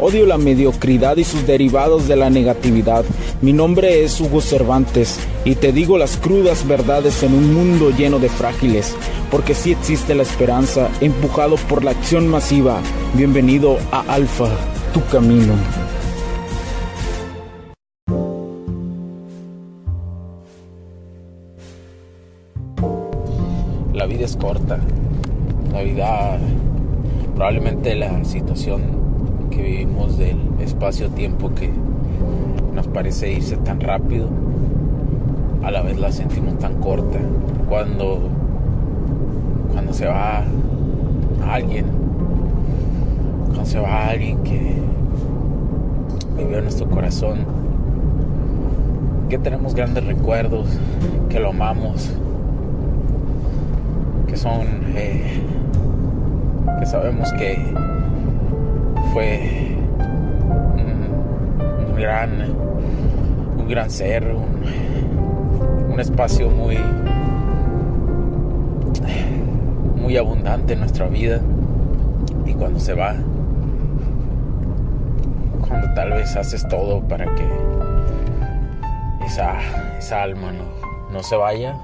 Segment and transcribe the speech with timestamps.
[0.00, 3.04] Odio la mediocridad y sus derivados de la negatividad.
[3.42, 8.20] Mi nombre es Hugo Cervantes y te digo las crudas verdades en un mundo lleno
[8.20, 8.94] de frágiles,
[9.28, 12.80] porque sí existe la esperanza, empujado por la acción masiva.
[13.14, 14.46] Bienvenido a Alfa,
[14.94, 15.54] tu camino.
[23.92, 24.78] La vida es corta.
[25.72, 26.38] La vida,
[27.34, 29.07] probablemente la situación
[29.50, 31.70] que vivimos del espacio-tiempo que
[32.74, 34.28] nos parece irse tan rápido,
[35.62, 37.18] a la vez la sentimos tan corta.
[37.68, 38.20] Cuando,
[39.72, 40.44] cuando se va
[41.50, 41.86] alguien,
[43.46, 44.76] cuando se va alguien que
[46.36, 47.38] vivió en nuestro corazón,
[49.28, 50.68] que tenemos grandes recuerdos,
[51.28, 52.10] que lo amamos,
[54.26, 55.42] que son, eh,
[56.78, 57.58] que sabemos que
[59.12, 59.76] fue
[60.76, 62.50] un, gran,
[63.58, 66.78] un gran ser, un, un espacio muy,
[69.96, 71.40] muy abundante en nuestra vida.
[72.46, 73.14] Y cuando se va,
[75.66, 77.48] cuando tal vez haces todo para que
[79.26, 79.58] esa,
[79.98, 80.64] esa alma no,
[81.12, 81.76] no se vaya,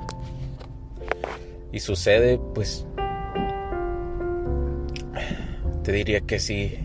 [1.72, 2.86] y sucede, pues
[5.82, 6.78] te diría que sí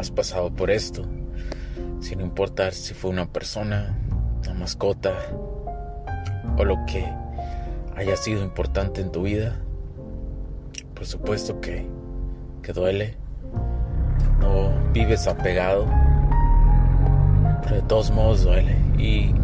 [0.00, 1.04] has pasado por esto,
[2.00, 3.98] sin importar si fue una persona,
[4.42, 5.12] una mascota
[6.56, 7.04] o lo que
[7.96, 9.60] haya sido importante en tu vida.
[10.94, 11.86] Por supuesto que,
[12.62, 13.18] que duele,
[14.40, 15.86] no vives apegado,
[17.62, 19.34] pero de todos modos duele y,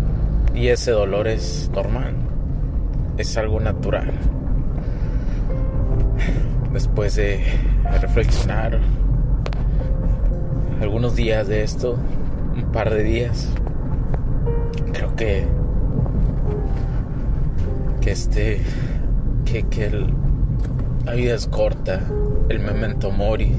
[0.55, 2.15] y ese dolor es normal,
[3.19, 4.11] es algo natural.
[6.73, 7.45] Después de
[8.01, 8.81] reflexionar
[10.81, 11.97] algunos días de esto,
[12.55, 13.49] un par de días,
[14.93, 15.47] creo que
[18.01, 18.61] que este
[19.45, 19.91] que, que
[21.05, 22.01] la vida es corta,
[22.49, 23.53] el memento mori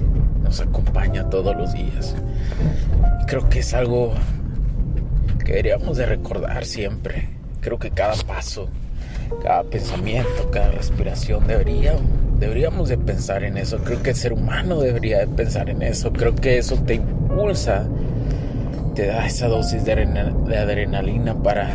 [0.44, 2.16] nos acompaña todos los días.
[3.28, 4.14] creo que es algo
[5.40, 7.30] que deberíamos de recordar siempre.
[7.62, 8.70] Creo que cada paso,
[9.44, 11.96] cada pensamiento, cada respiración debería
[12.40, 13.80] deberíamos de pensar en eso.
[13.80, 16.12] Creo que el ser humano debería de pensar en eso.
[16.14, 17.88] Creo que eso te impulsa,
[18.96, 21.70] te da esa dosis de, adrenalina para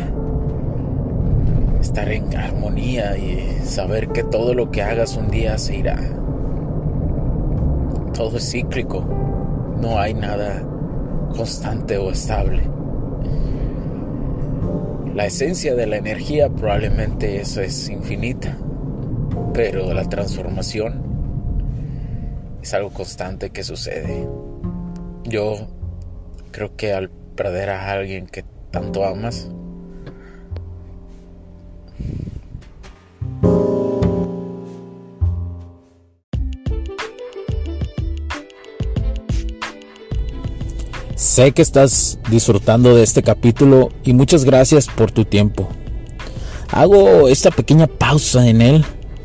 [1.81, 5.99] estar en armonía y saber que todo lo que hagas un día se irá.
[8.13, 9.05] Todo es cíclico.
[9.81, 10.63] No hay nada
[11.35, 12.63] constante o estable.
[15.13, 18.57] La esencia de la energía probablemente eso es infinita
[19.53, 21.01] pero la transformación
[22.61, 24.27] es algo constante que sucede.
[25.25, 25.67] Yo
[26.51, 29.49] creo que al perder a alguien que tanto amas,
[41.15, 45.67] Sé que estás disfrutando de este capítulo y muchas gracias por tu tiempo.
[46.69, 48.85] Hago esta pequeña pausa en él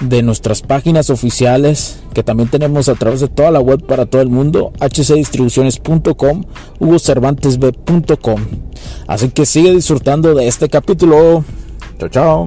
[0.00, 4.22] de nuestras páginas oficiales que también tenemos a través de toda la web para todo
[4.22, 6.44] el mundo, hcdistribuciones.com,
[6.78, 8.46] hugocervantesb.com.
[9.06, 11.44] Así que sigue disfrutando de este capítulo.
[11.98, 12.46] Chao, chao.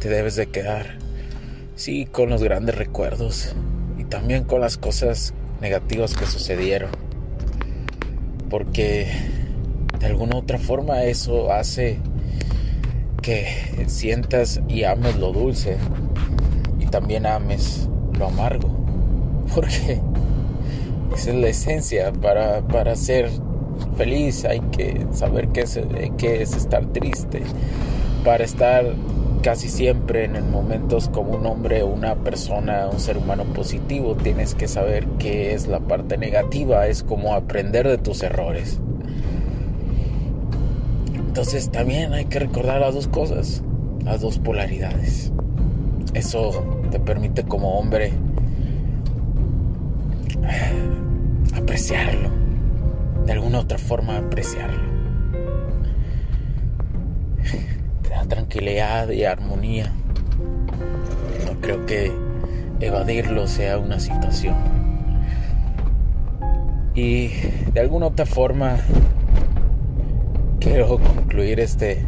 [0.00, 0.96] Te debes de quedar,
[1.74, 3.54] sí, con los grandes recuerdos
[3.98, 6.90] y también con las cosas negativos que sucedieron.
[8.48, 9.06] Porque
[9.98, 11.98] de alguna otra forma eso hace
[13.22, 15.76] que sientas y ames lo dulce
[16.78, 18.68] y también ames lo amargo.
[19.54, 20.00] Porque
[21.14, 23.30] esa es la esencia para, para ser
[23.96, 25.80] feliz, hay que saber qué es,
[26.18, 27.42] qué es estar triste,
[28.24, 28.94] para estar
[29.40, 34.68] casi siempre en momentos como un hombre, una persona, un ser humano positivo, tienes que
[34.68, 38.80] saber qué es la parte negativa, es como aprender de tus errores.
[41.14, 43.62] Entonces también hay que recordar las dos cosas,
[44.04, 45.32] las dos polaridades.
[46.14, 48.12] Eso te permite como hombre
[51.54, 52.30] apreciarlo,
[53.26, 54.89] de alguna otra forma apreciarlo.
[58.26, 59.92] Tranquilidad y armonía.
[61.46, 62.12] No creo que
[62.80, 64.56] evadirlo sea una situación.
[66.94, 67.28] Y
[67.72, 68.78] de alguna otra forma
[70.58, 72.04] quiero concluir este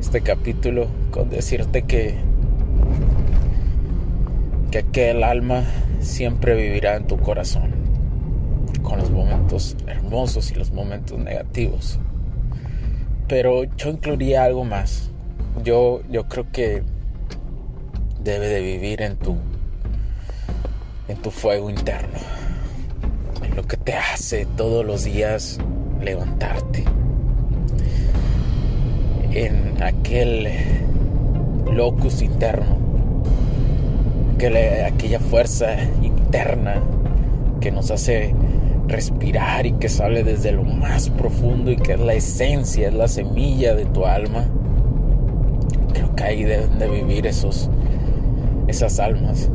[0.00, 2.14] este capítulo con decirte que
[4.70, 5.64] que aquel alma
[6.00, 7.72] siempre vivirá en tu corazón
[8.82, 11.98] con los momentos hermosos y los momentos negativos
[13.28, 15.10] pero yo incluiría algo más.
[15.64, 16.82] Yo, yo creo que
[18.22, 19.36] debe de vivir en tu
[21.08, 22.18] en tu fuego interno.
[23.42, 25.58] En lo que te hace todos los días
[26.02, 26.84] levantarte.
[29.32, 30.48] En aquel
[31.72, 32.76] locus interno.
[34.86, 36.82] aquella fuerza interna
[37.60, 38.34] que nos hace
[38.88, 43.08] respirar y que sale desde lo más profundo y que es la esencia, es la
[43.08, 44.44] semilla de tu alma.
[45.92, 47.70] Creo que ahí deben de vivir esos,
[48.68, 49.50] esas almas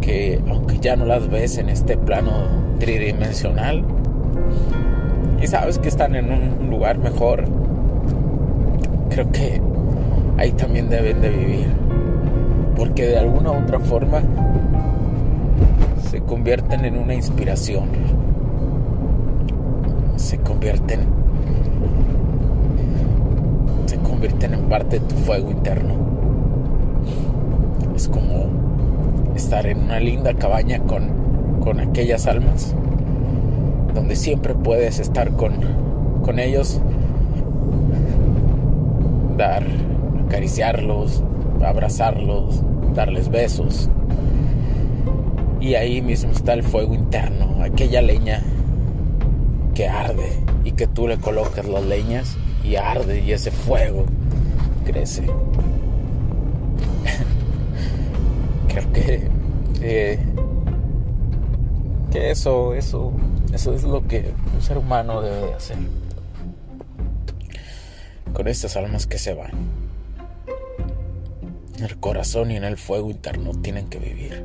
[0.00, 2.32] que aunque ya no las ves en este plano
[2.78, 3.84] tridimensional
[5.42, 7.44] y sabes que están en un lugar mejor,
[9.10, 9.60] creo que
[10.38, 11.66] ahí también deben de vivir.
[12.76, 14.22] Porque de alguna u otra forma
[16.10, 17.88] se convierten en una inspiración
[20.20, 21.00] se convierten
[23.86, 25.94] se convierten en parte de tu fuego interno.
[27.96, 28.46] Es como
[29.34, 31.08] estar en una linda cabaña con,
[31.60, 32.74] con aquellas almas
[33.94, 35.54] donde siempre puedes estar con,
[36.22, 36.80] con ellos,
[39.36, 39.64] dar,
[40.26, 41.24] acariciarlos,
[41.64, 42.62] abrazarlos,
[42.94, 43.88] darles besos.
[45.60, 48.40] Y ahí mismo está el fuego interno, aquella leña
[49.80, 50.30] que arde
[50.62, 54.04] y que tú le colocas las leñas y arde y ese fuego
[54.84, 55.22] crece.
[58.68, 59.26] Creo que,
[59.80, 60.18] eh,
[62.12, 63.10] que eso, eso,
[63.54, 65.78] eso es lo que un ser humano debe hacer
[68.34, 69.52] con estas almas que se van.
[71.78, 74.44] En el corazón y en el fuego interno tienen que vivir.